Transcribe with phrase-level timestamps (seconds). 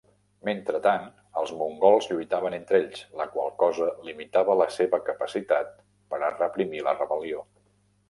[0.47, 1.03] Mentrestant,
[1.41, 5.73] els mongols lluitaven entre ells, la qual cosa limitava la seva capacitat
[6.15, 7.51] per a reprimir la rebel·lió.